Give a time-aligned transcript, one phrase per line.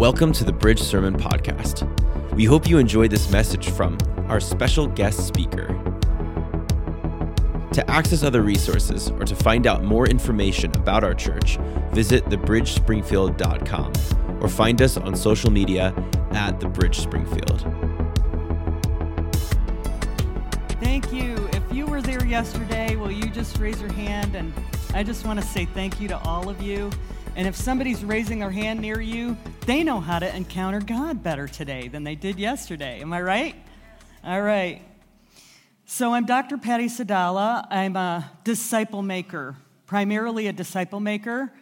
[0.00, 1.88] Welcome to the Bridge Sermon Podcast.
[2.32, 3.96] We hope you enjoyed this message from
[4.26, 5.68] our special guest speaker.
[7.70, 11.58] To access other resources or to find out more information about our church,
[11.92, 15.94] visit thebridgespringfield.com or find us on social media
[16.32, 17.60] at The Bridge Springfield.
[20.80, 21.48] Thank you.
[21.52, 24.34] If you were there yesterday, will you just raise your hand?
[24.34, 24.52] And
[24.92, 26.90] I just want to say thank you to all of you.
[27.36, 31.48] And if somebody's raising their hand near you, they know how to encounter God better
[31.48, 33.00] today than they did yesterday.
[33.00, 33.56] Am I right?
[34.22, 34.82] All right.
[35.84, 36.58] So I'm Dr.
[36.58, 37.66] Patty Sadallah.
[37.70, 39.56] I'm a disciple maker,
[39.86, 41.52] primarily a disciple maker.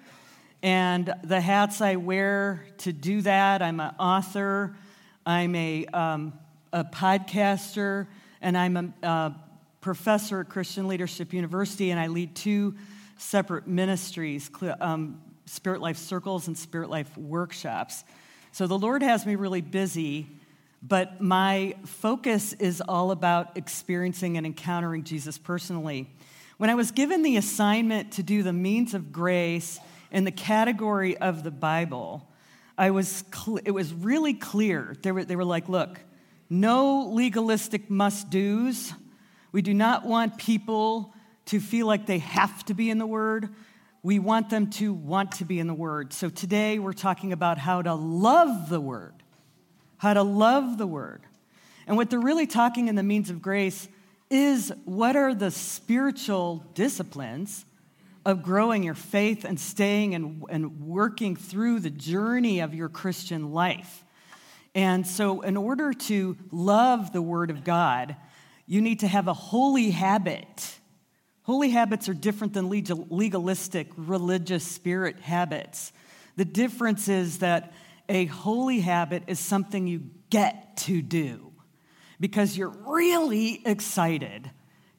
[0.62, 4.76] And the hats I wear to do that I'm an author,
[5.24, 6.34] I'm a, um,
[6.74, 8.08] a podcaster,
[8.42, 9.36] and I'm a, a
[9.80, 12.74] professor at Christian Leadership University, and I lead two
[13.16, 18.04] separate ministries um, Spirit Life Circles and Spirit Life Workshops.
[18.52, 20.28] So the Lord has me really busy,
[20.82, 26.10] but my focus is all about experiencing and encountering Jesus personally.
[26.58, 31.16] When I was given the assignment to do the means of grace in the category
[31.16, 32.28] of the Bible,
[32.76, 34.96] I was cl- it was really clear.
[35.02, 35.98] They were, they were like, look,
[36.48, 38.92] no legalistic must do's.
[39.50, 41.14] We do not want people
[41.46, 43.48] to feel like they have to be in the Word
[44.02, 46.12] we want them to want to be in the Word.
[46.12, 49.14] So today we're talking about how to love the Word.
[49.98, 51.22] How to love the Word.
[51.86, 53.88] And what they're really talking in the means of grace
[54.28, 57.64] is what are the spiritual disciplines
[58.24, 63.52] of growing your faith and staying and, and working through the journey of your Christian
[63.52, 64.04] life.
[64.74, 68.16] And so, in order to love the Word of God,
[68.66, 70.78] you need to have a holy habit
[71.44, 75.92] Holy habits are different than legalistic religious spirit habits.
[76.36, 77.72] The difference is that
[78.08, 81.52] a holy habit is something you get to do
[82.20, 84.50] because you're really excited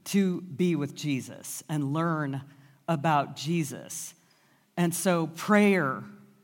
[0.06, 2.42] to be with Jesus and learn
[2.88, 4.14] about Jesus.
[4.76, 6.04] And so, prayer,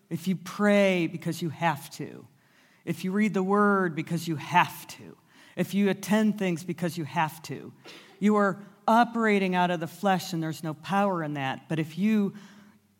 [0.10, 2.26] if you pray because you have to,
[2.86, 5.18] if you read the word because you have to,
[5.58, 7.74] if you attend things because you have to,
[8.20, 11.70] you are operating out of the flesh and there's no power in that.
[11.70, 12.34] But if you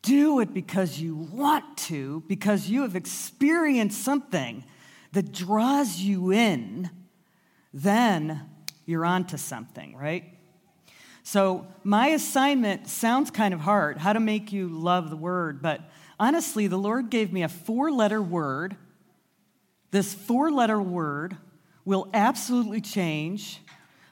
[0.04, 4.64] do it because you want to, because you have experienced something
[5.14, 6.92] that draws you in,
[7.74, 8.48] then
[8.86, 10.24] you're onto something, right?
[11.24, 15.82] So, my assignment sounds kind of hard how to make you love the word, but
[16.20, 18.78] honestly, the Lord gave me a four letter word.
[19.92, 21.36] This four letter word
[21.84, 23.60] will absolutely change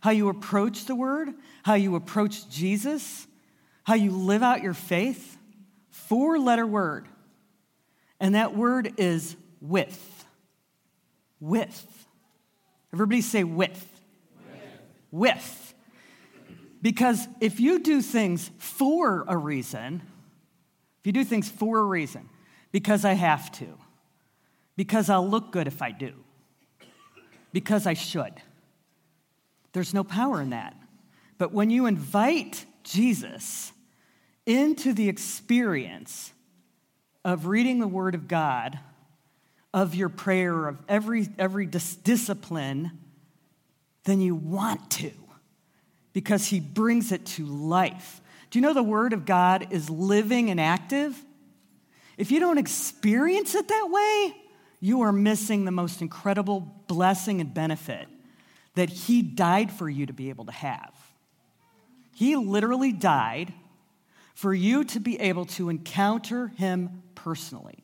[0.01, 1.33] how you approach the word,
[1.67, 3.27] how you approach Jesus,
[3.83, 5.37] how you live out your faith.
[5.89, 7.09] Four letter word.
[8.21, 10.25] And that word is with.
[11.41, 12.07] With.
[12.93, 13.85] Everybody say with.
[15.11, 15.11] With.
[15.11, 15.73] with.
[16.81, 20.01] Because if you do things for a reason,
[21.01, 22.29] if you do things for a reason,
[22.71, 23.77] because I have to,
[24.77, 26.13] because I'll look good if I do,
[27.51, 28.35] because I should,
[29.73, 30.73] there's no power in that.
[31.37, 33.71] But when you invite Jesus
[34.45, 36.31] into the experience
[37.23, 38.79] of reading the Word of God,
[39.73, 42.91] of your prayer, of every, every dis- discipline,
[44.05, 45.11] then you want to
[46.13, 48.21] because He brings it to life.
[48.49, 51.21] Do you know the Word of God is living and active?
[52.17, 54.35] If you don't experience it that way,
[54.79, 58.07] you are missing the most incredible blessing and benefit
[58.75, 60.93] that He died for you to be able to have.
[62.17, 63.53] He literally died
[64.33, 67.83] for you to be able to encounter Him personally.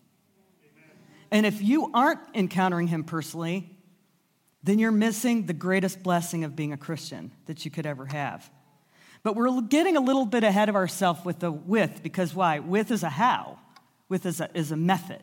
[1.30, 3.70] And if you aren't encountering Him personally,
[4.64, 8.50] then you're missing the greatest blessing of being a Christian that you could ever have.
[9.22, 12.58] But we're getting a little bit ahead of ourselves with the with, because why?
[12.58, 13.60] With is a how,
[14.10, 15.22] with is a, is a method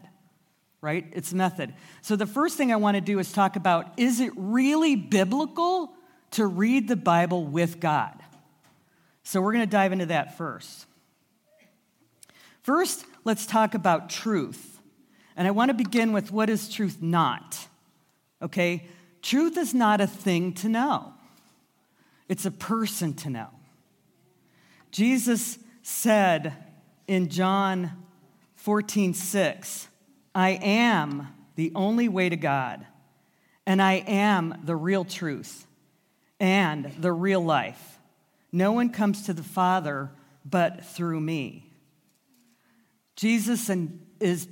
[0.83, 1.05] right?
[1.13, 1.75] It's a method.
[2.01, 5.93] So the first thing I want to do is talk about is it really biblical
[6.31, 8.20] to read the Bible with God?
[9.23, 10.87] So we're going to dive into that first.
[12.63, 14.81] First, let's talk about truth.
[15.37, 17.69] And I want to begin with what is truth not?
[18.43, 18.87] Okay?
[19.23, 21.13] Truth is not a thing to know.
[22.29, 23.49] It's a person to know.
[24.91, 26.55] Jesus said
[27.07, 27.93] in John
[28.57, 29.89] 14, 6,
[30.35, 32.87] I am the only way to God,
[33.67, 35.67] and I am the real truth
[36.39, 37.90] and the real life.
[38.53, 40.11] No one comes to the Father
[40.45, 41.73] but through me.
[43.17, 43.71] Jesus
[44.21, 44.49] is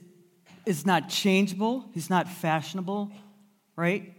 [0.67, 3.11] is not changeable, He's not fashionable,
[3.75, 4.15] right?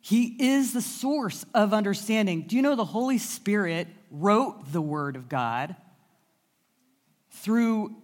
[0.00, 2.42] He is the source of understanding.
[2.42, 5.76] Do you know the Holy Spirit wrote the Word of God
[7.30, 7.94] through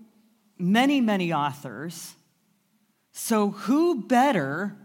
[0.59, 2.15] many, many authors?
[3.11, 4.77] So, who better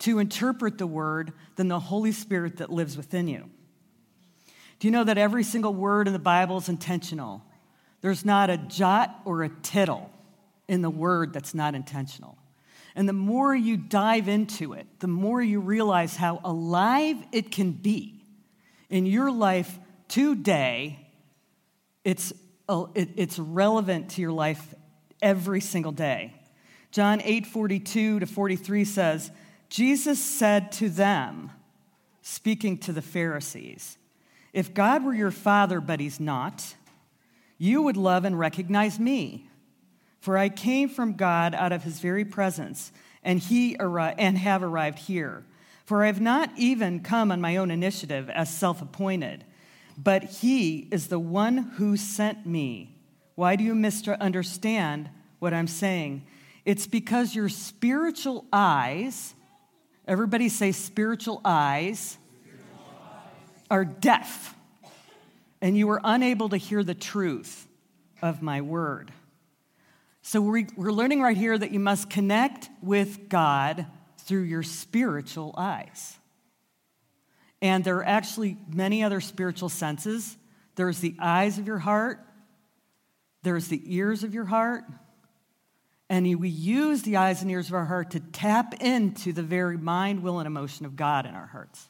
[0.00, 3.50] to interpret the Word than the Holy Spirit that lives within you?
[4.78, 7.42] Do you know that every single word in the Bible is intentional?
[8.00, 10.10] There's not a jot or a tittle
[10.68, 12.38] in the word that's not intentional.
[12.94, 17.72] And the more you dive into it, the more you realize how alive it can
[17.72, 18.24] be
[18.88, 19.78] in your life
[20.08, 21.06] today.
[22.04, 22.32] It's,
[22.68, 24.74] uh, it's relevant to your life
[25.20, 26.34] every single day.
[26.90, 29.30] John 8 42 to 43 says,
[29.68, 31.50] Jesus said to them,
[32.22, 33.97] speaking to the Pharisees,
[34.58, 36.74] If God were your father, but he's not,
[37.58, 39.48] you would love and recognize me.
[40.18, 42.90] For I came from God out of his very presence,
[43.22, 45.44] and, he arri- and have arrived here.
[45.84, 49.44] For I have not even come on my own initiative as self appointed,
[49.96, 52.96] but he is the one who sent me.
[53.36, 55.08] Why do you misunderstand
[55.38, 56.26] what I'm saying?
[56.64, 59.34] It's because your spiritual eyes,
[60.08, 62.18] everybody say spiritual eyes, spiritual eyes.
[63.70, 64.54] Are deaf
[65.60, 67.66] and you were unable to hear the truth
[68.22, 69.12] of my word.
[70.22, 73.86] So we're, learning right here that you must connect with God
[74.18, 76.18] through your spiritual eyes.
[77.62, 80.36] And there are actually many other spiritual senses.
[80.74, 82.20] There's the eyes of your heart,
[83.42, 84.84] there's the ears of your heart.
[86.10, 89.76] And we use the eyes and ears of our heart to tap into the very
[89.76, 91.86] mind, will, and emotion of God in our hearts.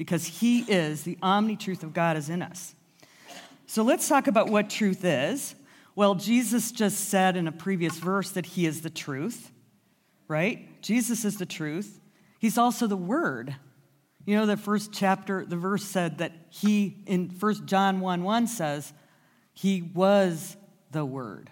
[0.00, 2.74] Because He is, the omni truth of God is in us.
[3.66, 5.54] So let's talk about what truth is.
[5.94, 9.52] Well, Jesus just said in a previous verse that he is the truth,
[10.26, 10.80] right?
[10.80, 12.00] Jesus is the truth.
[12.38, 13.54] He's also the word.
[14.24, 18.46] You know, the first chapter, the verse said that he, in 1 John 1 1
[18.46, 18.94] says,
[19.52, 20.56] he was
[20.90, 21.50] the word.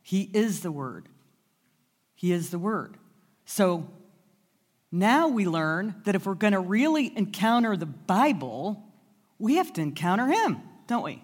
[0.00, 1.08] He is the word.
[2.14, 2.98] He is the word.
[3.46, 3.88] So
[4.92, 8.84] now we learn that if we're going to really encounter the Bible,
[9.38, 10.62] we have to encounter him
[10.92, 11.22] don't we?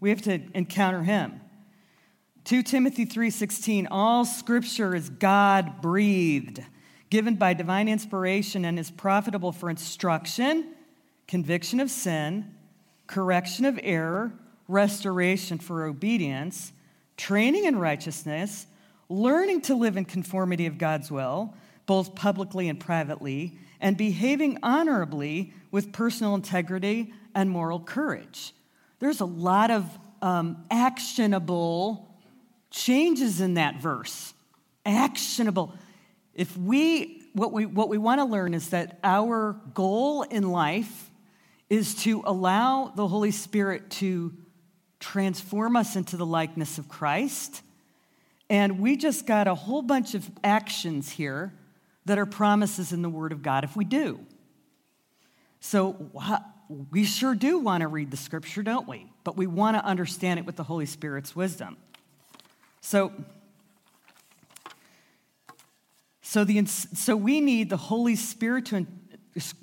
[0.00, 1.40] We have to encounter him.
[2.44, 6.62] 2 Timothy 3:16 All scripture is God breathed,
[7.10, 10.74] given by divine inspiration and is profitable for instruction,
[11.28, 12.54] conviction of sin,
[13.06, 14.32] correction of error,
[14.68, 16.72] restoration for obedience,
[17.18, 18.66] training in righteousness,
[19.10, 21.54] learning to live in conformity of God's will,
[21.86, 28.54] both publicly and privately, and behaving honorably with personal integrity and moral courage
[29.04, 29.86] there's a lot of
[30.22, 32.08] um, actionable
[32.70, 34.32] changes in that verse.
[34.86, 35.74] Actionable.
[36.32, 41.10] If we, what we, what we want to learn is that our goal in life
[41.68, 44.32] is to allow the Holy Spirit to
[45.00, 47.60] transform us into the likeness of Christ.
[48.48, 51.52] And we just got a whole bunch of actions here
[52.04, 54.20] that are promises in the Word of God if we do.
[55.60, 56.10] So,
[56.90, 59.10] we sure do want to read the scripture, don't we?
[59.22, 61.76] But we want to understand it with the Holy Spirit's wisdom.
[62.80, 63.12] So,
[66.20, 68.86] so, the, so we need the Holy Spirit to in,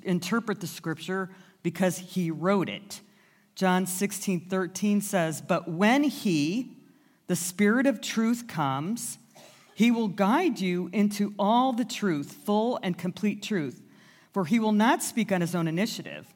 [0.02, 1.30] interpret the scripture
[1.62, 3.00] because he wrote it.
[3.54, 6.78] John 16, 13 says, But when he,
[7.26, 9.18] the Spirit of truth, comes,
[9.82, 13.82] he will guide you into all the truth, full and complete truth.
[14.32, 16.32] For he will not speak on his own initiative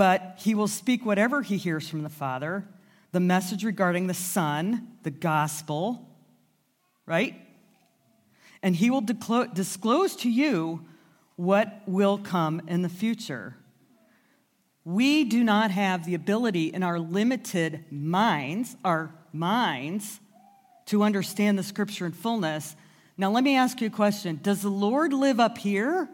[0.00, 2.66] but he will speak whatever he hears from the Father,
[3.12, 6.08] the message regarding the Son, the gospel,
[7.04, 7.38] right?
[8.62, 10.86] And he will disclose to you
[11.36, 13.56] what will come in the future.
[14.86, 20.18] We do not have the ability in our limited minds, our minds,
[20.90, 22.76] to understand the scripture in fullness.
[23.16, 26.08] Now, let me ask you a question Does the Lord live up here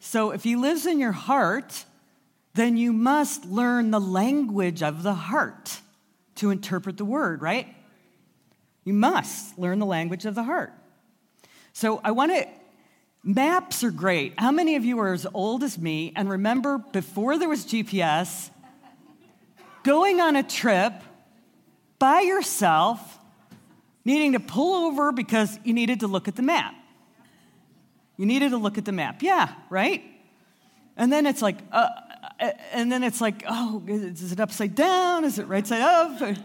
[0.00, 1.84] so if he lives in your heart,
[2.54, 5.80] then you must learn the language of the heart
[6.36, 7.66] to interpret the word, right?
[8.84, 10.72] You must learn the language of the heart.
[11.74, 12.46] So I want to,
[13.22, 14.32] maps are great.
[14.38, 18.50] How many of you are as old as me and remember before there was GPS,
[19.82, 20.94] going on a trip
[21.98, 23.18] by yourself,
[24.04, 26.74] needing to pull over because you needed to look at the map?
[28.16, 29.22] You needed to look at the map.
[29.22, 30.02] Yeah, right?
[30.96, 31.88] And then it's like, uh,
[32.40, 35.24] uh, and then it's like, oh, is it upside down?
[35.24, 36.36] Is it right side up?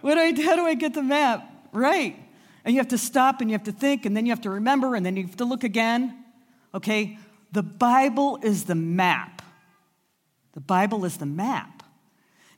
[0.00, 1.46] What do I, how do I get the map?
[1.72, 2.16] Right.
[2.64, 4.50] and you have to stop and you have to think and then you have to
[4.50, 6.24] remember and then you have to look again.
[6.74, 7.18] Okay?
[7.52, 9.42] The Bible is the map.
[10.52, 11.79] The Bible is the map.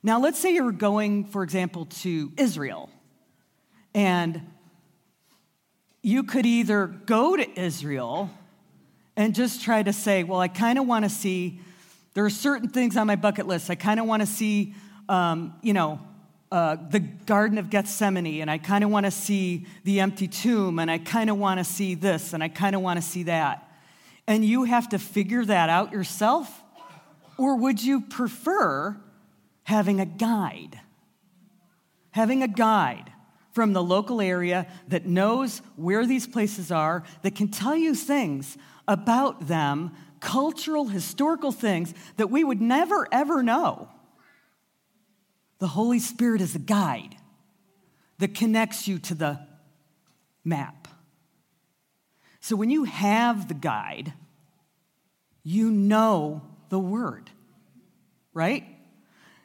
[0.05, 2.89] Now, let's say you're going, for example, to Israel,
[3.95, 4.41] and
[6.01, 8.29] you could either go to Israel
[9.15, 11.61] and just try to say, well, I kind of want to see,
[12.15, 13.69] there are certain things on my bucket list.
[13.69, 14.75] I kind of want to see,
[15.07, 16.01] um, you know,
[16.51, 20.79] uh, the Garden of Gethsemane, and I kind of want to see the empty tomb,
[20.79, 23.23] and I kind of want to see this, and I kind of want to see
[23.23, 23.71] that.
[24.27, 26.61] And you have to figure that out yourself?
[27.37, 28.97] Or would you prefer
[29.63, 30.79] having a guide?
[32.11, 33.11] Having a guide
[33.51, 38.57] from the local area that knows where these places are, that can tell you things
[38.87, 43.89] about them, cultural, historical things that we would never, ever know.
[45.59, 47.15] The Holy Spirit is a guide
[48.17, 49.39] that connects you to the
[50.43, 50.87] map.
[52.39, 54.13] So when you have the guide,
[55.43, 57.29] you know the word,
[58.33, 58.65] right?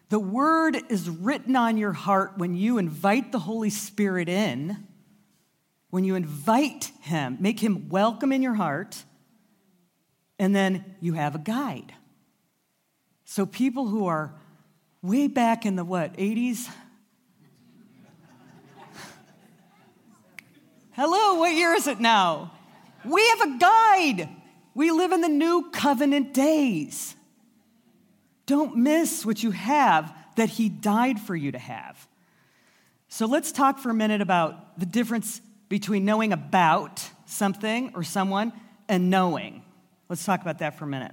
[0.08, 4.86] The word is written on your heart when you invite the Holy Spirit in,
[5.90, 9.04] when you invite him, make him welcome in your heart,
[10.38, 11.92] and then you have a guide.
[13.24, 14.34] So people who are
[15.02, 16.68] way back in the what, 80s?
[20.92, 22.52] Hello, what year is it now?
[23.04, 24.28] We have a guide.
[24.74, 27.14] We live in the new covenant days.
[28.48, 32.08] Don't miss what you have that He died for you to have.
[33.08, 38.54] So let's talk for a minute about the difference between knowing about something or someone
[38.88, 39.62] and knowing.
[40.08, 41.12] Let's talk about that for a minute.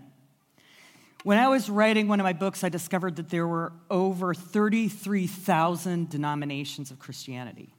[1.25, 6.09] When I was writing one of my books, I discovered that there were over 33,000
[6.09, 7.75] denominations of Christianity.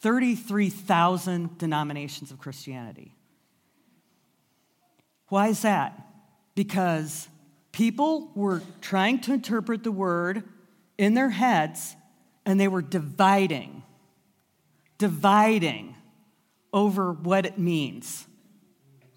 [0.00, 3.14] 33,000 denominations of Christianity.
[5.28, 6.08] Why is that?
[6.56, 7.28] Because
[7.76, 10.42] people were trying to interpret the word
[10.96, 11.94] in their heads
[12.46, 13.82] and they were dividing,
[14.96, 15.94] dividing
[16.72, 18.26] over what it means.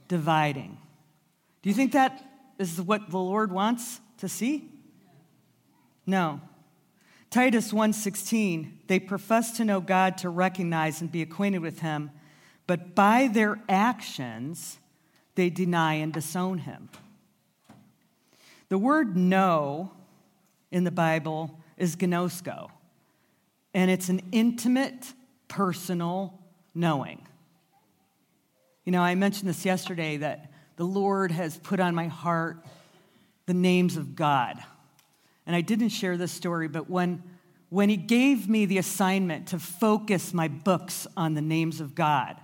[0.09, 0.77] Dividing.
[1.61, 2.21] Do you think that
[2.57, 4.69] is what the Lord wants to see?
[6.05, 6.41] No.
[7.29, 12.11] Titus 1:16 they profess to know God to recognize and be acquainted with him
[12.67, 14.79] but by their actions
[15.35, 16.89] they deny and disown him.
[18.69, 19.91] The word know
[20.71, 22.69] in the Bible is gnosko,
[23.73, 25.13] and it's an intimate,
[25.47, 26.39] personal
[26.75, 27.25] knowing.
[28.85, 32.63] You know, I mentioned this yesterday that the Lord has put on my heart
[33.47, 34.57] the names of God.
[35.47, 37.23] And I didn't share this story, but when,
[37.69, 42.37] when He gave me the assignment to focus my books on the names of God,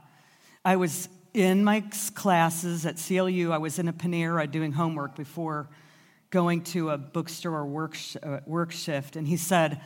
[0.63, 1.83] I was in my
[2.15, 5.69] classes at CLU, I was in a Panera doing homework before
[6.35, 9.15] going to a bookstore work, uh, work shift.
[9.15, 9.79] And he said,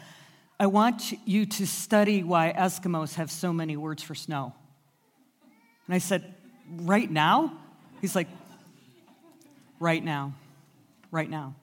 [0.60, 4.56] I want you to study why Eskimos have so many words for snow.
[5.86, 6.34] And I said,
[6.72, 7.54] Right now?
[8.02, 8.28] He's like,
[9.80, 10.34] Right now.
[11.12, 11.54] Right now.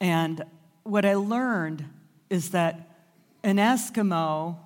[0.00, 0.44] And
[0.84, 1.84] what I learned
[2.30, 2.88] is that
[3.42, 4.58] an Eskimo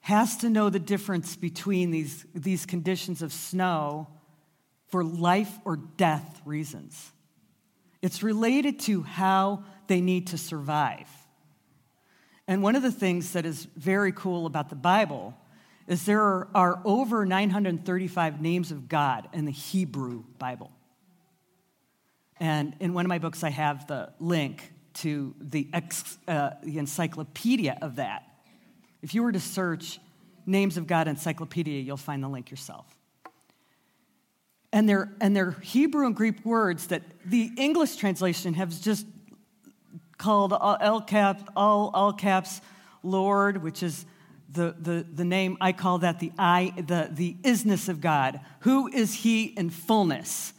[0.00, 4.08] has to know the difference between these, these conditions of snow
[4.90, 7.12] for life or death reasons.
[8.02, 11.08] It's related to how they need to survive.
[12.48, 15.36] And one of the things that is very cool about the Bible
[15.86, 20.70] is there are, over 935 names of God in the Hebrew Bible.
[22.38, 26.78] And in one of my books, I have the link to the, ex, uh, the
[26.78, 28.24] encyclopedia of that.
[29.02, 29.98] If you were to search
[30.46, 32.86] Names of God Encyclopedia, you'll find the link yourself.
[34.72, 39.06] And they're, and they're Hebrew and Greek words that the English translation has just
[40.16, 42.60] called all caps, all, all caps
[43.02, 44.04] Lord, which is
[44.52, 48.40] the, the, the name, I call that the I, the, the isness of God.
[48.60, 50.52] Who is he in fullness?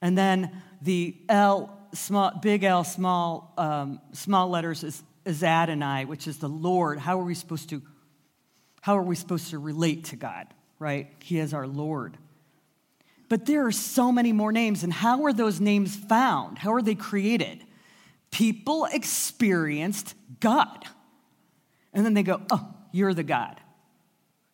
[0.00, 6.26] And then the L, small, big L, small, um, small letters is, is Adonai, which
[6.26, 6.98] is the Lord.
[6.98, 7.82] How are we supposed to
[8.84, 10.46] how are we supposed to relate to God,
[10.78, 11.10] right?
[11.20, 12.18] He is our Lord.
[13.34, 16.56] But there are so many more names, and how are those names found?
[16.56, 17.64] How are they created?
[18.30, 20.84] People experienced God.
[21.92, 23.60] And then they go, Oh, you're the God.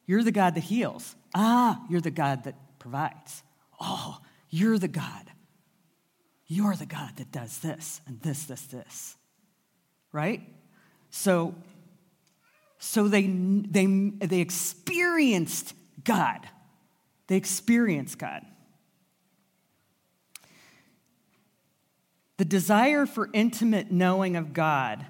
[0.06, 1.14] You're the God that heals.
[1.34, 3.42] Ah, you're the God that provides.
[3.78, 4.18] Oh,
[4.48, 5.30] you're the God.
[6.46, 9.14] You're the God that does this and this, this, this.
[10.10, 10.40] Right?
[11.10, 11.54] So
[12.78, 13.84] So they, they,
[14.20, 16.48] they experienced God.
[17.26, 18.46] They experienced God.
[22.40, 25.04] The desire for intimate knowing of God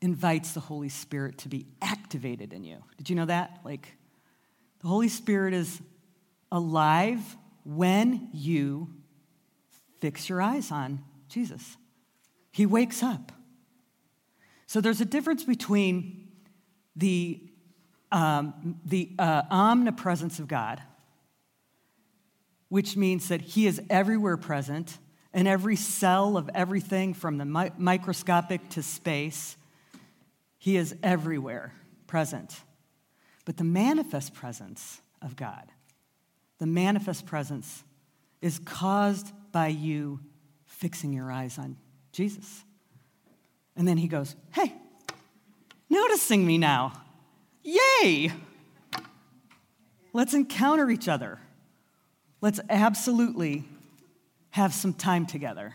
[0.00, 2.78] invites the Holy Spirit to be activated in you.
[2.96, 3.60] Did you know that?
[3.66, 3.98] Like,
[4.80, 5.78] the Holy Spirit is
[6.50, 7.20] alive
[7.64, 8.88] when you
[10.00, 11.76] fix your eyes on Jesus.
[12.50, 13.32] He wakes up.
[14.66, 16.28] So there's a difference between
[16.96, 17.42] the,
[18.10, 20.80] um, the uh, omnipresence of God,
[22.70, 24.96] which means that He is everywhere present
[25.32, 29.56] in every cell of everything from the mi- microscopic to space.
[30.58, 31.72] He is everywhere
[32.06, 32.60] present.
[33.44, 35.70] But the manifest presence of God,
[36.58, 37.84] the manifest presence
[38.42, 40.20] is caused by you
[40.66, 41.76] fixing your eyes on
[42.12, 42.64] Jesus.
[43.76, 44.74] And then he goes, Hey,
[45.88, 46.92] noticing me now.
[47.62, 48.32] Yay!
[50.12, 51.38] Let's encounter each other.
[52.40, 53.64] Let's absolutely
[54.50, 55.74] have some time together.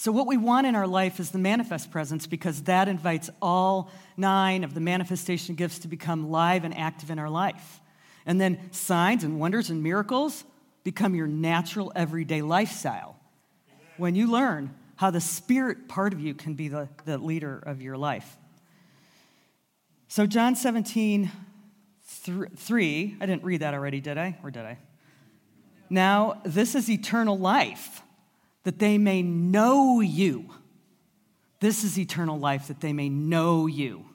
[0.00, 3.90] So, what we want in our life is the manifest presence because that invites all
[4.16, 7.80] nine of the manifestation gifts to become live and active in our life.
[8.24, 10.44] And then signs and wonders and miracles
[10.84, 13.16] become your natural everyday lifestyle
[13.96, 17.82] when you learn how the spirit part of you can be the, the leader of
[17.82, 18.36] your life.
[20.06, 21.30] So, John 17,
[22.04, 24.38] 3, I didn't read that already, did I?
[24.44, 24.78] Or did I?
[25.90, 28.02] Now, this is eternal life,
[28.64, 30.50] that they may know you.
[31.60, 34.06] This is eternal life, that they may know you.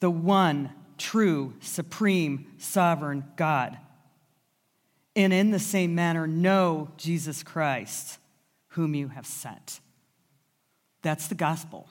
[0.00, 3.78] The one true, supreme, sovereign God.
[5.14, 8.18] And in the same manner, know Jesus Christ,
[8.68, 9.80] whom you have sent.
[11.02, 11.88] That's the gospel.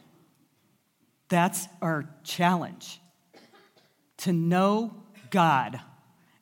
[1.30, 3.00] That's our challenge
[4.18, 4.94] to know
[5.30, 5.80] God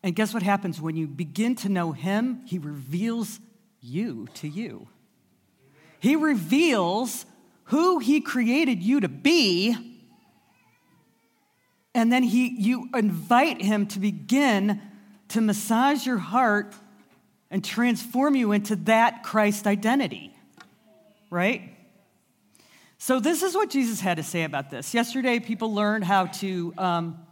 [0.02, 2.42] and guess what happens when you begin to know Him?
[2.46, 3.40] He reveals
[3.82, 4.88] you to you.
[6.00, 7.26] He reveals
[7.66, 9.76] who He created you to be.
[11.94, 14.82] And then he, you invite Him to begin
[15.30, 16.74] to massage your heart
[17.52, 20.34] and transform you into that Christ identity,
[21.30, 21.76] right?
[23.00, 24.94] So, this is what Jesus had to say about this.
[24.94, 26.74] Yesterday, people learned how to.
[26.78, 27.26] Um,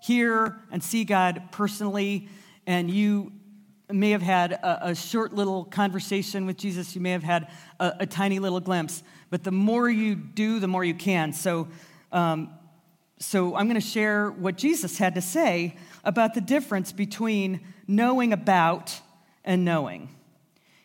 [0.00, 2.28] hear and see God personally,
[2.66, 3.32] and you
[3.92, 7.92] may have had a, a short little conversation with Jesus, you may have had a,
[8.00, 11.32] a, tiny little glimpse, but the more you do, the more you can.
[11.32, 11.68] So,
[12.12, 12.50] um,
[13.18, 18.32] so I'm going to share what Jesus had to say about the difference between knowing
[18.32, 19.00] about
[19.44, 20.14] and knowing.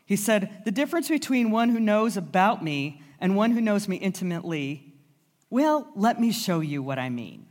[0.05, 3.95] He said, The difference between one who knows about me and one who knows me
[3.97, 4.93] intimately,
[5.49, 7.44] well, let me show you what I mean.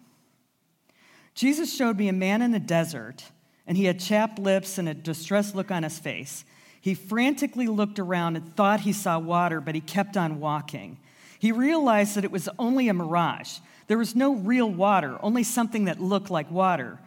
[1.35, 3.25] Jesus showed me a man in the desert,
[3.67, 6.45] and he had chapped lips and a distressed look on his face.
[6.81, 10.99] He frantically looked around and thought he saw water, but he kept on walking.
[11.39, 13.59] He realized that it was only a mirage.
[13.87, 16.99] There was no real water, only something that looked like water.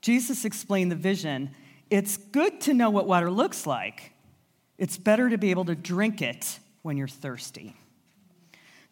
[0.00, 1.50] Jesus explained the vision.
[1.90, 4.12] It's good to know what water looks like.
[4.78, 7.76] It's better to be able to drink it when you're thirsty.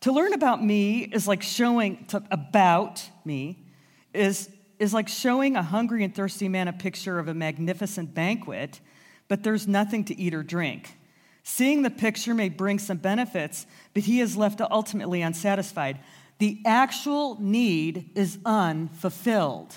[0.00, 3.64] To learn about me is like showing to, about me
[4.12, 4.48] is
[4.82, 8.80] is like showing a hungry and thirsty man a picture of a magnificent banquet,
[9.28, 10.98] but there's nothing to eat or drink.
[11.44, 13.64] Seeing the picture may bring some benefits,
[13.94, 16.00] but he is left ultimately unsatisfied.
[16.38, 19.72] The actual need is unfulfilled.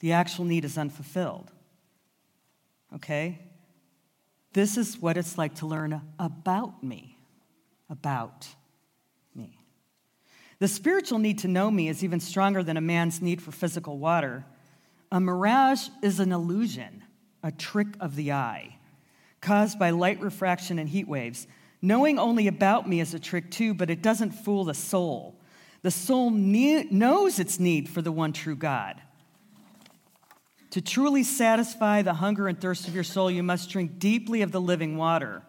[0.00, 1.52] The actual need is unfulfilled.
[2.96, 3.38] Okay?
[4.54, 7.16] This is what it's like to learn about me.
[7.88, 8.48] About
[10.60, 13.98] the spiritual need to know me is even stronger than a man's need for physical
[13.98, 14.44] water.
[15.12, 17.04] A mirage is an illusion,
[17.42, 18.76] a trick of the eye,
[19.40, 21.46] caused by light refraction and heat waves.
[21.80, 25.36] Knowing only about me is a trick too, but it doesn't fool the soul.
[25.82, 29.00] The soul knows its need for the one true God.
[30.70, 34.52] To truly satisfy the hunger and thirst of your soul, you must drink deeply of
[34.52, 35.42] the living water.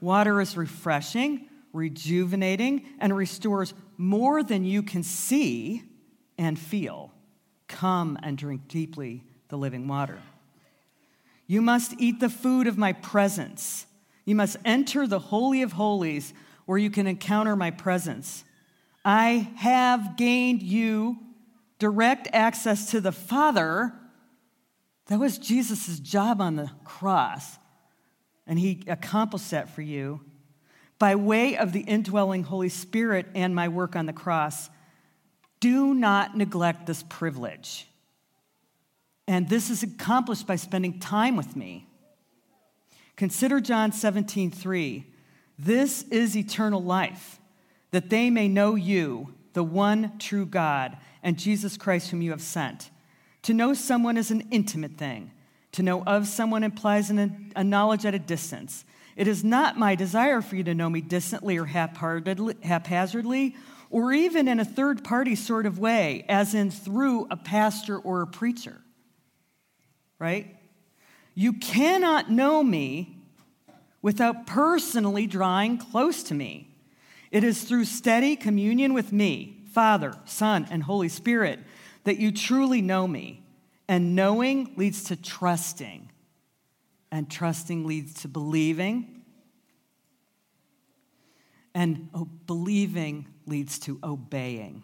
[0.00, 5.84] Water is refreshing, rejuvenating, and restores more than you can see
[6.36, 7.12] and feel.
[7.68, 10.18] Come and drink deeply the living water.
[11.46, 13.86] You must eat the food of my presence.
[14.24, 16.34] You must enter the Holy of Holies
[16.66, 18.44] where you can encounter my presence.
[19.04, 21.18] I have gained you
[21.78, 23.94] direct access to the Father.
[25.06, 27.58] That was Jesus' job on the cross,
[28.46, 30.20] and he accomplished that for you.
[31.02, 34.70] By way of the indwelling Holy Spirit and my work on the cross,
[35.58, 37.88] do not neglect this privilege.
[39.26, 41.88] And this is accomplished by spending time with me.
[43.16, 45.04] Consider John 17, 3.
[45.58, 47.40] This is eternal life,
[47.90, 52.40] that they may know you, the one true God, and Jesus Christ, whom you have
[52.40, 52.90] sent.
[53.42, 55.32] To know someone is an intimate thing.
[55.72, 58.84] To know of someone implies an, a knowledge at a distance.
[59.16, 63.56] It is not my desire for you to know me distantly or haphazardly,
[63.90, 68.22] or even in a third party sort of way, as in through a pastor or
[68.22, 68.80] a preacher.
[70.18, 70.56] Right?
[71.34, 73.18] You cannot know me
[74.00, 76.68] without personally drawing close to me.
[77.30, 81.60] It is through steady communion with me, Father, Son, and Holy Spirit,
[82.04, 83.42] that you truly know me.
[83.88, 86.10] And knowing leads to trusting,
[87.12, 89.22] and trusting leads to believing,
[91.74, 92.08] and
[92.46, 94.82] believing leads to obeying,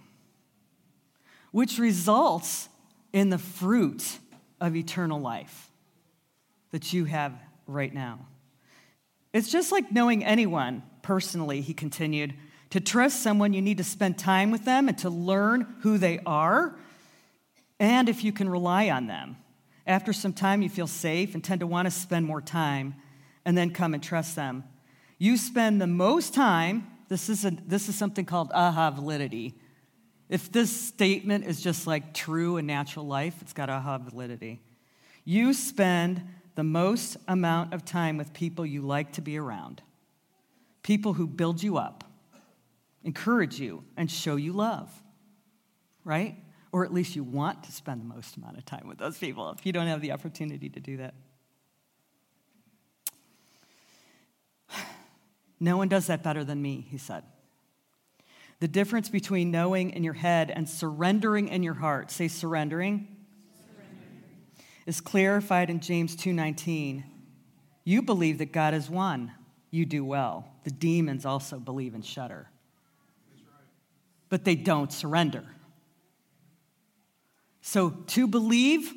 [1.51, 2.69] which results
[3.13, 4.19] in the fruit
[4.61, 5.71] of eternal life
[6.71, 7.33] that you have
[7.67, 8.21] right now.
[9.33, 12.35] It's just like knowing anyone personally, he continued.
[12.71, 16.21] To trust someone, you need to spend time with them and to learn who they
[16.27, 16.77] are
[17.81, 19.37] and if you can rely on them.
[19.89, 22.95] After some time, you feel safe and tend to want to spend more time
[23.47, 24.65] and then come and trust them.
[25.17, 29.55] You spend the most time, this is, a, this is something called aha validity.
[30.29, 34.61] If this statement is just like true in natural life, it's got aha validity.
[35.25, 36.23] You spend
[36.55, 39.81] the most amount of time with people you like to be around,
[40.83, 42.05] people who build you up,
[43.05, 44.91] encourage you, and show you love,
[46.05, 46.37] right?
[46.71, 49.51] Or at least you want to spend the most amount of time with those people
[49.51, 51.15] if you don't have the opportunity to do that.
[55.61, 57.25] No one does that better than me, he said.
[58.61, 63.17] The difference between knowing in your head and surrendering in your heart, say surrendering,
[64.87, 67.05] is clarified in James 2:19.
[67.85, 69.33] You believe that God is one.
[69.71, 70.49] You do well.
[70.65, 72.51] The demons also believe and shudder.
[74.29, 75.45] But they don't surrender.
[77.69, 78.95] So to believe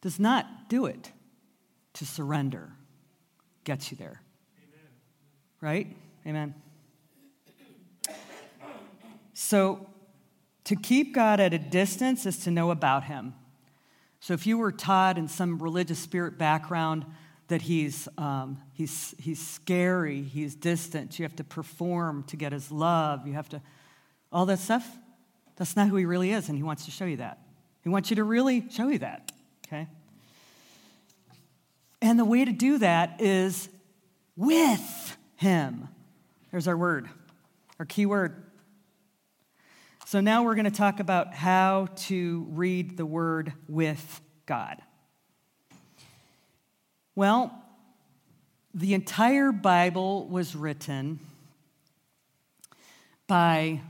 [0.00, 1.12] does not do it.
[1.92, 2.72] To surrender
[3.64, 4.22] gets you there.
[4.56, 4.86] Amen.
[5.60, 5.96] Right?
[6.26, 6.54] Amen.
[9.34, 9.86] So
[10.64, 13.34] to keep God at a distance is to know about him.
[14.20, 17.04] So if you were taught in some religious spirit background
[17.48, 22.72] that he's, um, he's, he's scary, he's distant, you have to perform to get his
[22.72, 23.60] love, you have to,
[24.32, 24.88] all that stuff,
[25.58, 27.40] that's not who he really is, and he wants to show you that.
[27.82, 29.32] He wants you to really show you that,
[29.66, 29.88] okay?
[32.00, 33.68] And the way to do that is
[34.36, 35.88] with him.
[36.52, 37.08] There's our word,
[37.80, 38.44] our key word.
[40.06, 44.80] So now we're going to talk about how to read the word with God.
[47.14, 47.52] Well,
[48.72, 51.18] the entire Bible was written
[53.26, 53.80] by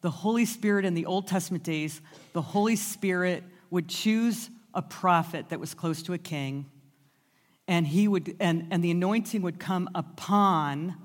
[0.00, 2.00] the Holy Spirit in the Old Testament days.
[2.32, 6.66] The Holy Spirit would choose a prophet that was close to a king,
[7.68, 10.96] and he would and, and the anointing would come upon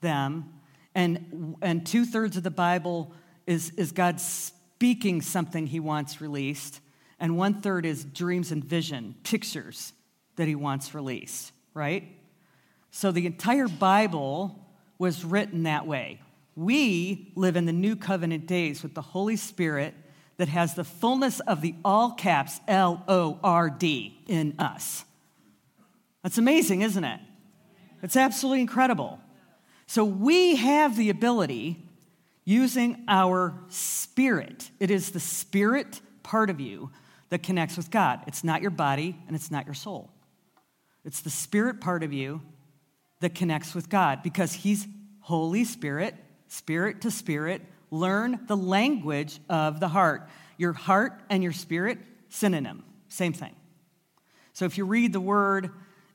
[0.00, 0.52] them,
[0.94, 3.12] and and two-thirds of the Bible
[3.46, 6.80] is, is God speaking something he wants released,
[7.18, 9.92] and one third is dreams and vision, pictures
[10.36, 12.04] that he wants released, right?
[12.90, 14.66] So the entire Bible
[14.98, 16.20] was written that way.
[16.56, 19.94] We live in the new covenant days with the Holy Spirit
[20.38, 25.04] that has the fullness of the all caps L O R D in us.
[26.22, 27.20] That's amazing, isn't it?
[28.02, 29.20] It's absolutely incredible.
[29.86, 31.82] So we have the ability
[32.44, 34.70] using our spirit.
[34.80, 36.90] It is the spirit part of you
[37.28, 38.20] that connects with God.
[38.26, 40.10] It's not your body and it's not your soul.
[41.04, 42.40] It's the spirit part of you
[43.20, 44.86] that connects with God because He's
[45.20, 46.14] Holy Spirit,
[46.48, 47.62] spirit to spirit.
[47.90, 50.28] Learn the language of the heart.
[50.56, 53.54] Your heart and your spirit, synonym, same thing.
[54.52, 55.70] So if you read the word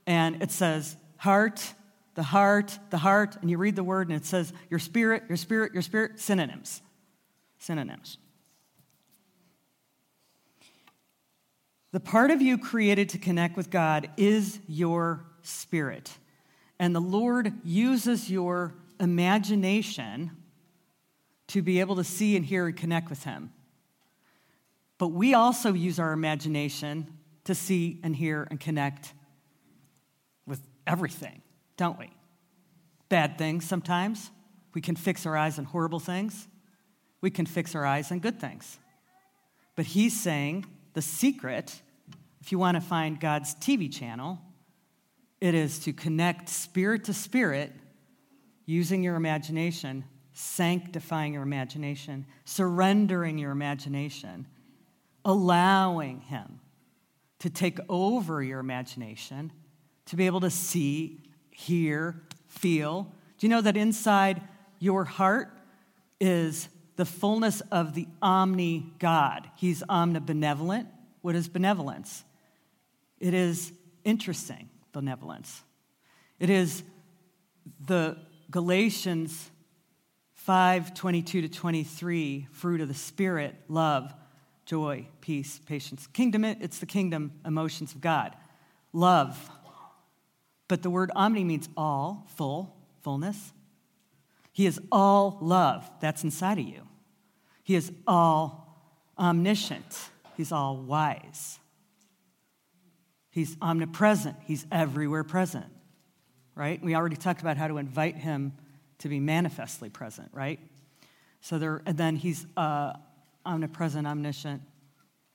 [0.08, 1.74] and it says heart,
[2.16, 5.38] the heart, the heart, and you read the word and it says your spirit, your
[5.38, 6.82] spirit, your spirit, synonyms.
[7.60, 8.18] Synonyms.
[11.92, 16.18] The part of you created to connect with God is your spirit.
[16.80, 20.32] And the Lord uses your imagination
[21.48, 23.52] to be able to see and hear and connect with Him.
[24.98, 29.14] But we also use our imagination to see and hear and connect
[30.46, 31.42] with everything
[31.78, 32.12] don't we?
[33.12, 34.32] bad things sometimes.
[34.74, 36.48] We can fix our eyes on horrible things.
[37.20, 38.80] We can fix our eyes on good things.
[39.76, 41.82] But he's saying the secret,
[42.40, 44.40] if you want to find God's TV channel,
[45.42, 47.74] it is to connect spirit to spirit
[48.66, 54.48] using your imagination, sanctifying your imagination, surrendering your imagination,
[55.26, 56.60] allowing Him
[57.40, 59.52] to take over your imagination,
[60.06, 61.20] to be able to see,
[61.52, 63.12] hear, feel.
[63.38, 64.42] Do you know that inside
[64.80, 65.52] your heart
[66.20, 69.50] is the fullness of the omni God?
[69.56, 70.88] He's omnibenevolent.
[71.22, 72.24] What is benevolence?
[73.20, 73.72] It is
[74.04, 75.64] interesting benevolence.
[76.40, 76.84] It is
[77.86, 78.18] the
[78.52, 79.50] Galatians
[80.34, 84.14] 5 22 to 23 fruit of the Spirit, love,
[84.66, 86.08] joy, peace, patience.
[86.08, 88.36] Kingdom, it's the kingdom emotions of God.
[88.94, 89.50] Love.
[90.68, 93.54] But the word omni means all, full, fullness.
[94.52, 95.90] He is all love.
[96.00, 96.88] That's inside of you.
[97.64, 98.68] He is all
[99.18, 100.10] omniscient.
[100.36, 101.60] He's all wise.
[103.30, 104.36] He's omnipresent.
[104.44, 105.68] He's everywhere present,
[106.56, 106.82] right?
[106.82, 108.54] We already talked about how to invite him
[109.00, 110.60] to be manifestly present, right?
[111.42, 112.94] So there, and then he's uh,
[113.46, 114.62] omnipresent, omniscient.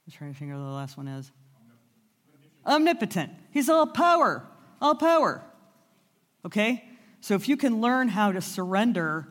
[0.06, 1.30] I'm trying to figure out what the last one is.
[2.64, 3.32] Omnipotent.
[3.50, 4.44] He's all power,
[4.80, 5.42] all power.
[6.44, 6.84] Okay?
[7.20, 9.28] So if you can learn how to surrender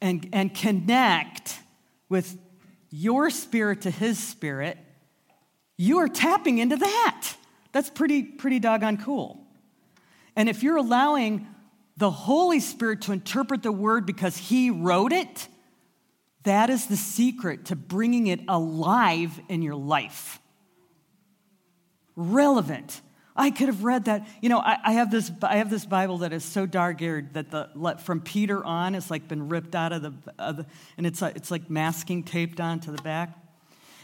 [0.00, 1.58] and, and connect
[2.08, 2.38] with
[2.90, 4.78] your spirit to his spirit,
[5.76, 7.28] you are tapping into that.
[7.72, 9.45] That's pretty, pretty doggone cool.
[10.36, 11.46] And if you're allowing
[11.96, 15.48] the Holy Spirit to interpret the word because he wrote it,
[16.42, 20.38] that is the secret to bringing it alive in your life.
[22.14, 23.00] Relevant.
[23.34, 24.28] I could have read that.
[24.40, 25.30] You know, I, I, have this.
[25.42, 27.68] I have this Bible that is so dog-eared that the
[28.02, 31.50] from Peter on it's like been ripped out of the, of the and it's it's
[31.50, 33.36] like masking taped onto the back.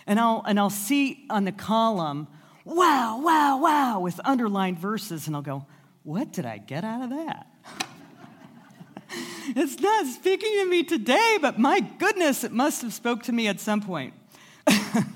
[0.07, 2.27] And I'll and I'll see on the column
[2.65, 5.67] wow, wow, wow, with underlined verses, and I'll go,
[6.05, 7.47] what did I get out of that?
[9.57, 13.49] it's not speaking to me today, but my goodness, it must have spoke to me
[13.49, 14.15] at some point.
[14.67, 15.07] and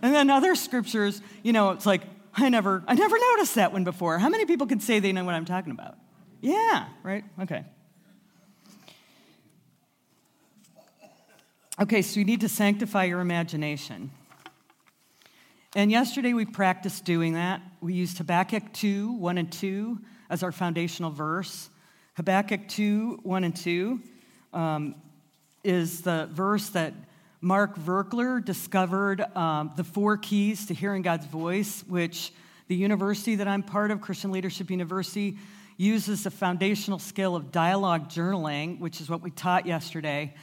[0.00, 2.02] then other scriptures, you know, it's like,
[2.34, 4.18] I never, I never noticed that one before.
[4.18, 5.96] How many people can say they know what I'm talking about?
[6.40, 7.24] Yeah, right?
[7.40, 7.64] Okay.
[11.80, 14.10] Okay, so you need to sanctify your imagination.
[15.76, 17.62] And yesterday we practiced doing that.
[17.80, 21.70] We used Habakkuk 2, 1 and 2 as our foundational verse.
[22.14, 24.00] Habakkuk 2, 1 and 2
[24.52, 24.96] um,
[25.62, 26.92] is the verse that
[27.40, 32.32] Mark Virkler discovered um, the four keys to hearing God's voice, which
[32.66, 35.38] the university that I'm part of, Christian Leadership University,
[35.76, 40.34] uses the foundational skill of dialogue journaling, which is what we taught yesterday,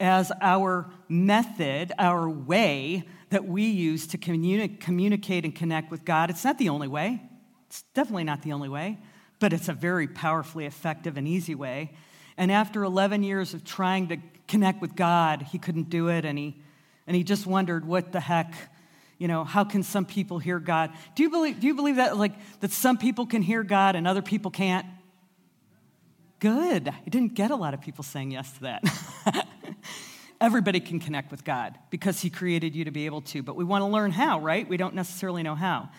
[0.00, 6.30] as our method, our way that we use to communi- communicate and connect with God.
[6.30, 7.22] It's not the only way,
[7.68, 8.98] it's definitely not the only way,
[9.38, 11.92] but it's a very powerfully effective and easy way.
[12.36, 14.16] And after 11 years of trying to
[14.48, 16.60] connect with God, he couldn't do it, and he,
[17.06, 18.54] and he just wondered, what the heck?
[19.18, 20.90] You know, how can some people hear God?
[21.14, 24.08] Do you believe, do you believe that, like, that some people can hear God and
[24.08, 24.86] other people can't?
[26.38, 26.88] Good.
[26.88, 29.46] I didn't get a lot of people saying yes to that.
[30.40, 33.64] Everybody can connect with God because He created you to be able to, but we
[33.64, 34.68] want to learn how, right?
[34.68, 35.90] We don't necessarily know how.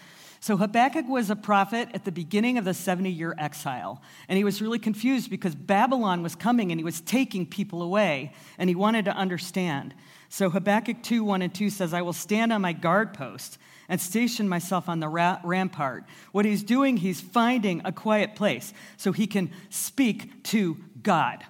[0.42, 4.02] So Habakkuk was a prophet at the beginning of the 70 year exile.
[4.28, 8.34] And he was really confused because Babylon was coming and he was taking people away,
[8.58, 9.94] and he wanted to understand.
[10.30, 14.02] So Habakkuk 2 1 and 2 says, I will stand on my guard post and
[14.02, 16.06] station myself on the ra- rampart.
[16.32, 21.46] What he's doing, he's finding a quiet place so he can speak to God.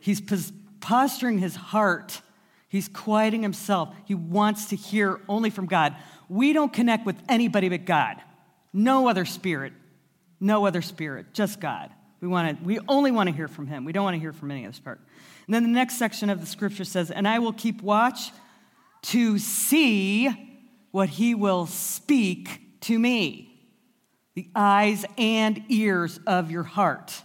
[0.00, 0.52] He's pos-
[0.86, 2.20] posturing his heart.
[2.68, 3.92] He's quieting himself.
[4.04, 5.96] He wants to hear only from God.
[6.28, 8.22] We don't connect with anybody but God.
[8.72, 9.72] No other spirit.
[10.38, 11.90] No other spirit, just God.
[12.20, 13.84] We, want to, we only want to hear from him.
[13.84, 15.00] We don't want to hear from any other spirit.
[15.46, 18.30] And then the next section of the scripture says, And I will keep watch
[19.02, 20.28] to see
[20.92, 23.52] what he will speak to me.
[24.34, 27.22] The eyes and ears of your heart.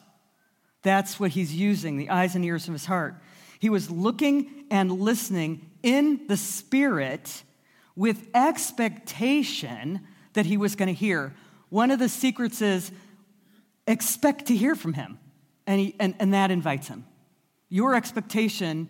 [0.82, 3.22] That's what he's using, the eyes and ears of his heart.
[3.62, 7.44] He was looking and listening in the Spirit
[7.96, 10.02] with expectation
[10.34, 11.36] that he was going to hear.
[11.70, 12.92] One of the secrets is
[13.86, 15.20] expect to hear from him,
[15.68, 17.06] and, he, and, and that invites him.
[17.70, 18.90] Your expectation,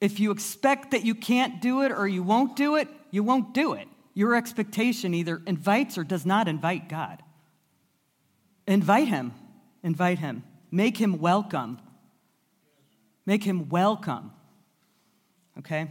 [0.00, 3.52] if you expect that you can't do it or you won't do it, you won't
[3.52, 3.88] do it.
[4.14, 7.24] Your expectation either invites or does not invite God.
[8.68, 9.32] Invite him.
[9.82, 10.44] Invite him.
[10.70, 11.80] make him welcome.
[13.30, 14.32] Make him welcome.
[15.56, 15.88] Okay?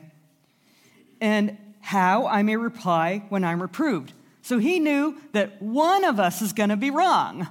[1.21, 4.11] And how I may reply when I'm reproved.
[4.41, 7.47] So he knew that one of us is going to be wrong.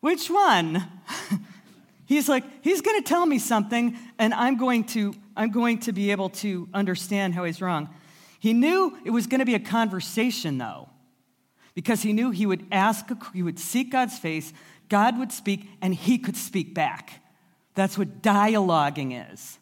[0.00, 0.84] Which one?
[2.06, 5.92] he's like, he's going to tell me something, and I'm going to, I'm going to
[5.92, 7.90] be able to understand how he's wrong.
[8.40, 10.88] He knew it was going to be a conversation, though,
[11.76, 14.52] because he knew he would ask, he would seek God's face,
[14.88, 17.20] God would speak, and he could speak back.
[17.74, 19.58] That's what dialoguing is.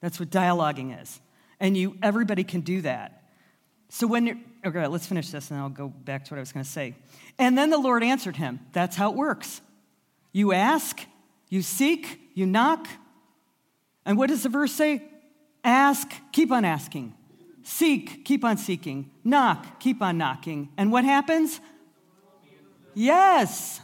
[0.00, 1.20] That's what dialoguing is.
[1.60, 3.22] And you, everybody can do that.
[3.88, 6.52] So when you're, okay, let's finish this and I'll go back to what I was
[6.52, 6.94] going to say.
[7.38, 8.60] And then the Lord answered him.
[8.72, 9.60] That's how it works.
[10.32, 11.00] You ask,
[11.48, 12.86] you seek, you knock.
[14.04, 15.02] And what does the verse say?
[15.64, 17.14] Ask, keep on asking.
[17.62, 19.10] Seek, keep on seeking.
[19.24, 20.70] Knock, keep on knocking.
[20.76, 21.60] And what happens?
[22.94, 23.80] Yes.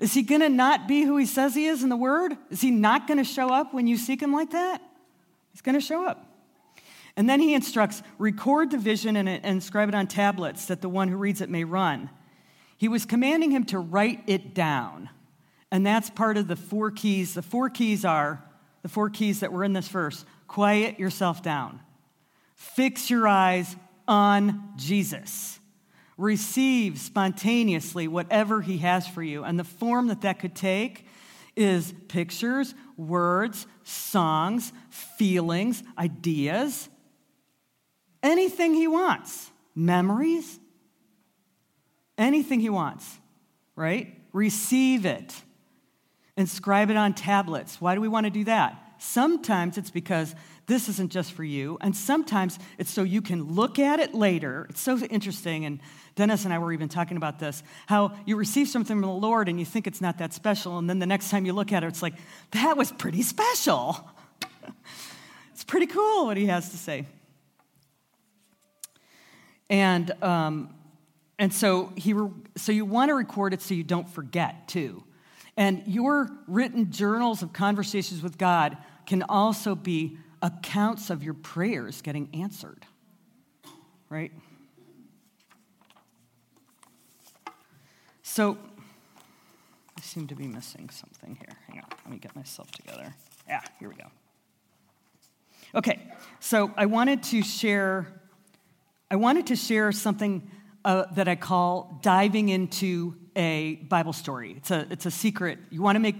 [0.00, 2.36] Is he going to not be who he says he is in the word?
[2.48, 4.82] Is he not going to show up when you seek him like that?
[5.52, 6.26] He's going to show up.
[7.16, 11.08] And then he instructs record the vision and, inscribe it on tablets that the one
[11.08, 12.08] who reads it may run.
[12.78, 15.10] He was commanding him to write it down.
[15.70, 17.34] And that's part of the four keys.
[17.34, 18.42] The four keys are
[18.82, 21.80] the four keys that were in this verse quiet yourself down,
[22.56, 23.76] fix your eyes
[24.08, 25.59] on Jesus
[26.20, 29.42] receive spontaneously whatever He has for you.
[29.42, 31.06] And the form that that could take
[31.56, 36.88] is pictures, words, songs, feelings, ideas,
[38.22, 40.60] anything He wants, memories,
[42.18, 43.18] anything He wants,
[43.74, 44.16] right?
[44.32, 45.34] Receive it.
[46.36, 47.80] Inscribe it on tablets.
[47.80, 48.94] Why do we want to do that?
[48.98, 50.34] Sometimes it's because
[50.70, 54.68] this isn't just for you, and sometimes it's so you can look at it later.
[54.70, 55.80] It's so interesting, and
[56.14, 59.48] Dennis and I were even talking about this how you receive something from the Lord
[59.48, 61.82] and you think it's not that special, and then the next time you look at
[61.82, 62.14] it, it's like,
[62.52, 64.08] that was pretty special.
[65.52, 67.04] it's pretty cool what he has to say.
[69.68, 70.72] And, um,
[71.36, 75.02] and so, he re- so you want to record it so you don't forget, too.
[75.56, 82.02] And your written journals of conversations with God can also be accounts of your prayers
[82.02, 82.86] getting answered,
[84.08, 84.32] right?
[88.22, 88.56] So,
[89.98, 91.56] I seem to be missing something here.
[91.66, 93.14] Hang on, let me get myself together.
[93.48, 94.06] Yeah, here we go.
[95.74, 96.00] Okay,
[96.40, 98.06] so I wanted to share.
[99.10, 100.50] I wanted to share something
[100.84, 104.54] uh, that I call diving into a Bible story.
[104.56, 105.58] It's a, it's a secret.
[105.70, 106.16] You want to make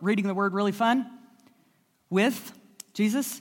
[0.00, 1.10] reading the word really fun?
[2.10, 2.52] With
[2.94, 3.40] Jesus?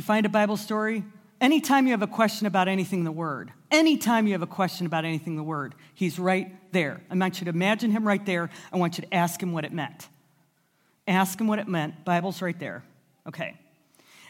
[0.00, 1.04] You find a Bible story,
[1.42, 4.86] Anytime you have a question about anything in the Word, anytime you have a question
[4.86, 7.02] about anything in the Word, He's right there.
[7.10, 8.48] I want you to imagine Him right there.
[8.72, 10.08] I want you to ask Him what it meant.
[11.06, 12.02] Ask Him what it meant.
[12.06, 12.82] Bible's right there.
[13.26, 13.58] Okay.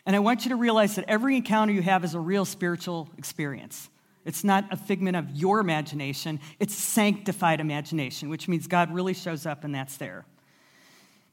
[0.04, 3.08] And I want you to realize that every encounter you have is a real spiritual
[3.16, 3.90] experience.
[4.24, 9.46] It's not a figment of your imagination, it's sanctified imagination, which means God really shows
[9.46, 10.24] up and that's there.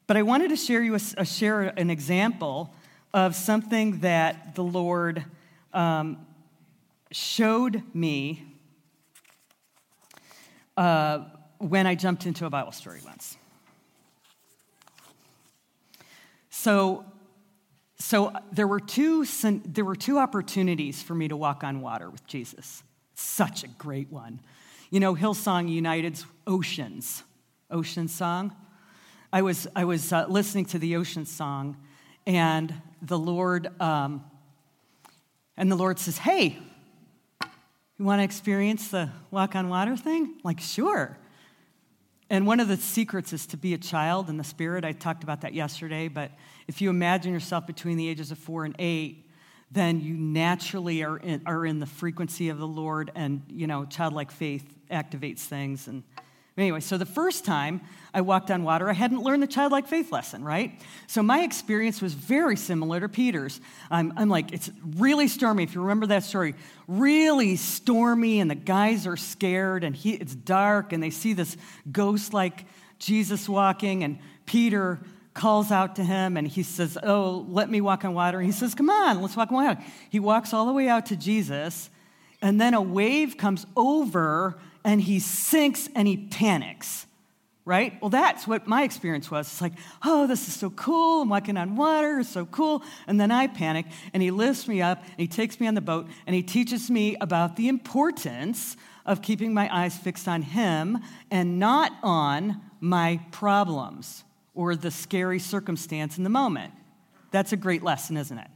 [0.06, 2.72] But I wanted to share you a, a share an example
[3.18, 5.26] of something that the Lord
[5.74, 6.24] um,
[7.10, 8.46] showed me
[10.78, 11.22] uh,
[11.58, 13.36] when I jumped into a Bible story once.
[16.52, 17.06] So,
[17.98, 19.26] so there were two
[19.66, 22.84] there were two opportunities for me to walk on water with Jesus.
[23.16, 24.42] Such a great one.
[24.92, 27.24] You know, Hillsong United's Oceans,
[27.72, 28.56] Ocean Song.
[29.34, 31.78] I was I was uh, listening to the Ocean Song,
[32.28, 33.70] and the Lord.
[33.82, 34.24] Um,
[35.56, 36.58] and the Lord says, Hey,
[37.98, 40.36] you want to experience the walk on water thing?
[40.44, 41.18] like, sure.
[42.30, 44.84] And one of the secrets is to be a child in the spirit.
[44.84, 46.32] I talked about that yesterday, but
[46.68, 49.30] if you imagine yourself between the ages of four and eight,
[49.72, 53.86] then you naturally are in, are in the frequency of the Lord, and you know,
[53.86, 56.04] childlike faith activates things and
[56.58, 57.82] Anyway, so the first time
[58.16, 60.82] I walked on water, I hadn't learned the childlike faith lesson, right?
[61.06, 63.62] So my experience was very similar to Peter's.
[63.92, 65.64] I'm, I'm like, it's really stormy.
[65.64, 66.56] If you remember that story,
[66.88, 71.56] really stormy, and the guys are scared, and he, it's dark, and they see this
[71.92, 72.66] ghost like
[72.98, 75.00] Jesus walking, and Peter
[75.36, 78.40] calls out to him and he says, Oh, let me walk on water.
[78.40, 79.84] And he says, Come on, let's walk on water.
[80.10, 81.92] He walks all the way out to Jesus,
[82.42, 87.06] and then a wave comes over and he sinks and he panics,
[87.66, 88.00] right?
[88.02, 89.48] Well, that's what my experience was.
[89.48, 89.74] It's like,
[90.04, 91.24] oh, this is so cool.
[91.24, 92.20] I'm walking on water.
[92.20, 92.84] It's so cool.
[93.08, 95.82] And then I panic, and he lifts me up, and he takes me on the
[95.82, 101.00] boat, and he teaches me about the importance of keeping my eyes fixed on him
[101.32, 104.24] and not on my problems
[104.54, 106.74] or the scary circumstance in the moment.
[107.32, 108.48] That's a great lesson, isn't it?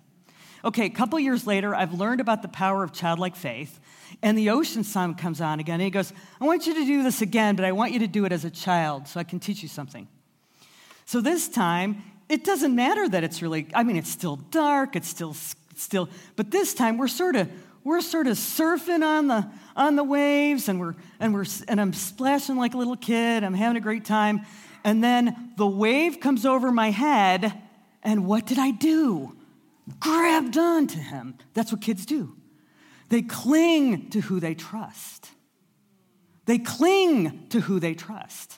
[0.64, 3.80] Okay, a couple years later, I've learned about the power of childlike faith,
[4.22, 5.76] and the ocean song comes on again.
[5.76, 8.08] And he goes, I want you to do this again, but I want you to
[8.08, 10.08] do it as a child so I can teach you something.
[11.06, 15.08] So this time, it doesn't matter that it's really, I mean, it's still dark, it's
[15.08, 15.36] still,
[15.76, 17.50] still, but this time we're sort of,
[17.84, 21.94] we're sort of surfing on the, on the waves and we're, and we're, and I'm
[21.94, 23.44] splashing like a little kid.
[23.44, 24.42] I'm having a great time.
[24.84, 27.54] And then the wave comes over my head,
[28.04, 29.36] and what did I do?
[30.00, 31.36] Grabbed onto him.
[31.54, 32.36] That's what kids do.
[33.12, 35.30] They cling to who they trust.
[36.46, 38.58] They cling to who they trust.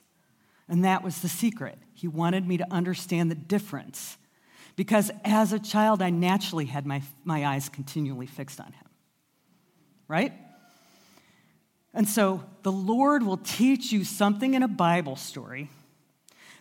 [0.70, 1.80] And that was the secret.
[1.96, 4.16] He wanted me to understand the difference
[4.76, 8.86] because as a child, I naturally had my, my eyes continually fixed on him.
[10.08, 10.34] Right?
[11.92, 15.72] And so the Lord will teach you something in a Bible story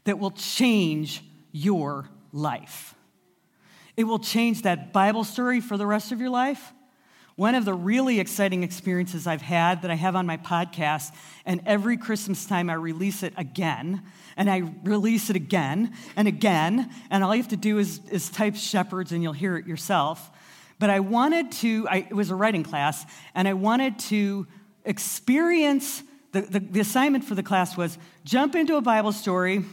[0.04, 1.22] that will change
[1.52, 2.94] your life.
[3.98, 6.72] It will change that Bible story for the rest of your life.
[7.42, 11.12] One of the really exciting experiences I've had that I have on my podcast,
[11.44, 14.04] and every Christmas time I release it again,
[14.36, 18.30] and I release it again and again, and all you have to do is, is
[18.30, 20.30] type shepherds and you'll hear it yourself.
[20.78, 24.46] But I wanted to, I, it was a writing class, and I wanted to
[24.84, 29.64] experience the, the, the assignment for the class was jump into a Bible story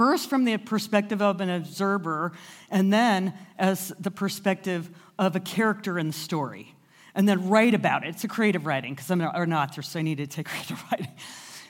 [0.00, 2.32] First, from the perspective of an observer,
[2.70, 4.88] and then as the perspective
[5.18, 6.74] of a character in the story.
[7.14, 8.08] And then write about it.
[8.08, 11.12] It's a creative writing, because I'm an author, so I need to take creative writing.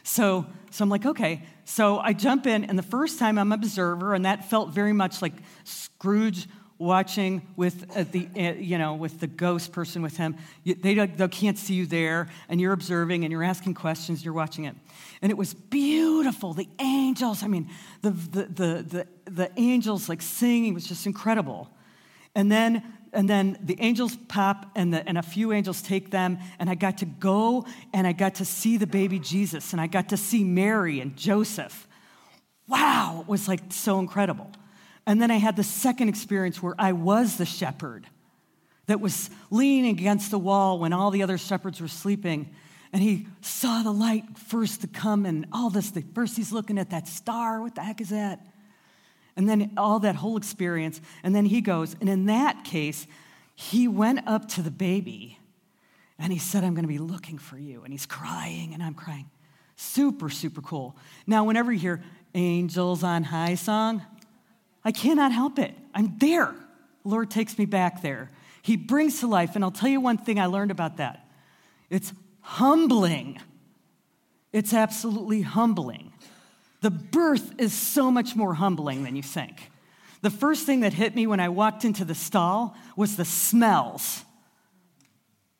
[0.04, 1.42] So, so I'm like, okay.
[1.64, 5.20] So I jump in, and the first time I'm observer, and that felt very much
[5.22, 6.46] like Scrooge
[6.80, 10.34] watching with uh, the uh, you know with the ghost person with him.
[10.64, 14.64] They, they can't see you there and you're observing and you're asking questions you're watching
[14.64, 14.74] it.
[15.20, 16.54] And it was beautiful.
[16.54, 17.68] The angels i mean
[18.02, 21.70] the the the the, the angels like singing was just incredible.
[22.34, 26.38] And then and then the angels pop and, the, and a few angels take them
[26.60, 29.88] and i got to go and i got to see the baby jesus and i
[29.88, 31.88] got to see mary and joseph.
[32.68, 34.52] Wow it was like so incredible
[35.10, 38.06] and then I had the second experience where I was the shepherd
[38.86, 42.54] that was leaning against the wall when all the other shepherds were sleeping.
[42.92, 45.92] And he saw the light first to come and all this.
[46.14, 47.60] First, he's looking at that star.
[47.60, 48.38] What the heck is that?
[49.34, 51.00] And then all that whole experience.
[51.24, 53.08] And then he goes, and in that case,
[53.56, 55.40] he went up to the baby
[56.20, 57.82] and he said, I'm going to be looking for you.
[57.82, 59.28] And he's crying, and I'm crying.
[59.74, 60.96] Super, super cool.
[61.26, 62.02] Now, whenever you hear
[62.32, 64.02] Angels on High song,
[64.84, 65.74] I cannot help it.
[65.94, 66.54] I'm there.
[67.02, 68.30] The Lord takes me back there.
[68.62, 69.54] He brings to life.
[69.54, 71.26] And I'll tell you one thing I learned about that
[71.88, 73.40] it's humbling.
[74.52, 76.12] It's absolutely humbling.
[76.80, 79.70] The birth is so much more humbling than you think.
[80.22, 84.24] The first thing that hit me when I walked into the stall was the smells.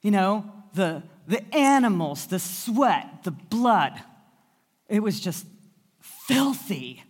[0.02, 4.00] You know, the, the animals, the sweat, the blood.
[4.88, 5.46] It was just
[6.00, 7.04] filthy.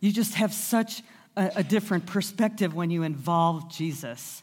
[0.00, 1.02] You just have such
[1.36, 4.42] a, a different perspective when you involve Jesus.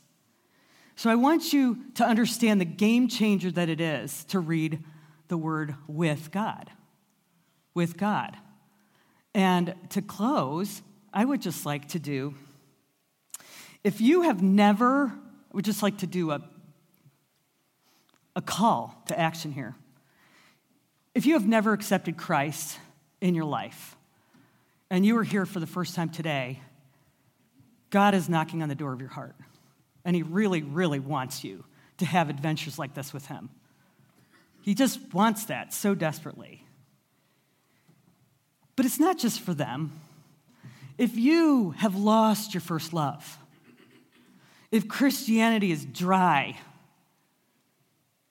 [0.95, 4.83] So I want you to understand the game changer that it is to read
[5.27, 6.71] the word with God.
[7.73, 8.35] With God.
[9.35, 10.81] And to close,
[11.13, 12.33] I would just like to do,
[13.83, 16.41] if you have never, I would just like to do a,
[18.35, 19.75] a call to action here.
[21.13, 22.79] If you have never accepted Christ
[23.21, 23.95] in your life,
[24.89, 26.61] and you are here for the first time today,
[27.89, 29.35] God is knocking on the door of your heart.
[30.03, 31.65] And He really, really wants you
[31.97, 33.49] to have adventures like this with Him.
[34.61, 36.63] He just wants that so desperately.
[38.75, 39.99] But it's not just for them.
[40.97, 43.38] If you have lost your first love,
[44.71, 46.57] if Christianity is dry,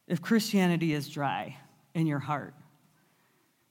[0.06, 1.56] if Christianity is dry
[1.94, 2.54] in your heart,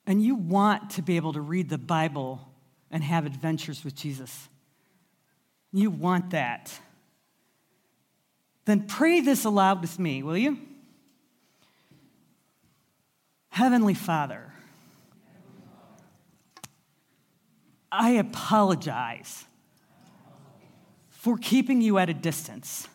[0.08, 2.48] and you want to be able to read the Bible
[2.92, 4.50] and have adventures with Jesus,
[5.76, 6.78] you want that,
[8.66, 10.58] then pray this aloud with me, will you?
[13.50, 14.52] Heavenly Father,
[17.92, 19.46] I apologize
[21.10, 22.88] for keeping you at a distance.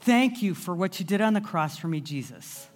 [0.00, 2.66] Thank you for what you did on the cross for me, Jesus.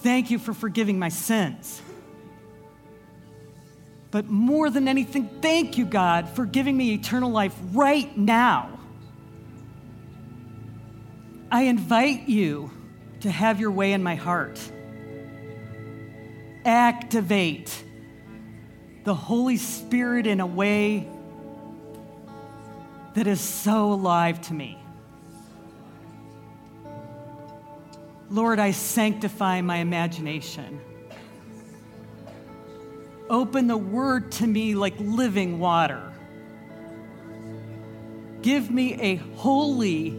[0.00, 1.82] Thank you for forgiving my sins.
[4.10, 8.78] But more than anything, thank you, God, for giving me eternal life right now.
[11.50, 12.70] I invite you
[13.20, 14.58] to have your way in my heart.
[16.64, 17.84] activate
[19.04, 21.08] the Holy Spirit in a way
[23.14, 24.78] that is so alive to me.
[28.30, 30.80] Lord, I sanctify my imagination.
[33.30, 36.02] Open the word to me like living water.
[38.42, 40.10] Give me a holy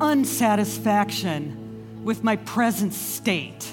[0.00, 3.72] unsatisfaction with my present state.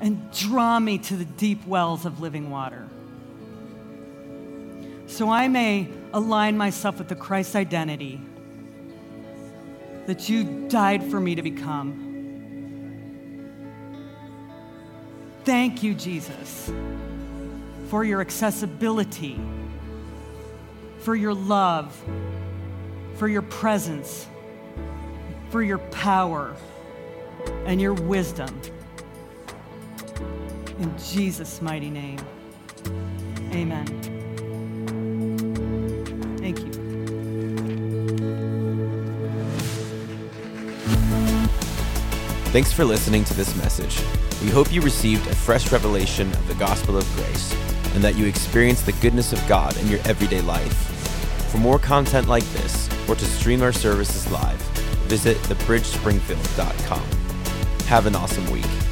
[0.00, 2.86] And draw me to the deep wells of living water.
[5.06, 8.20] So I may align myself with the Christ identity
[10.06, 12.05] that you died for me to become.
[15.46, 16.72] Thank you, Jesus,
[17.86, 19.38] for your accessibility,
[20.98, 21.96] for your love,
[23.14, 24.26] for your presence,
[25.50, 26.56] for your power,
[27.64, 28.60] and your wisdom.
[30.80, 32.18] In Jesus' mighty name,
[33.52, 34.15] amen.
[42.56, 44.00] Thanks for listening to this message.
[44.42, 47.54] We hope you received a fresh revelation of the gospel of grace
[47.94, 50.72] and that you experience the goodness of God in your everyday life.
[51.50, 54.58] For more content like this, or to stream our services live,
[55.06, 57.04] visit thebridgespringfield.com.
[57.88, 58.85] Have an awesome week.